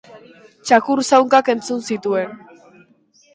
[0.69, 2.35] Txakur zaunkak entzun zituen.